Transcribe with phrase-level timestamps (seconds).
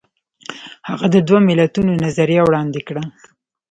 [0.89, 3.03] هغه د دوه ملتونو نظریه وړاندې کړه.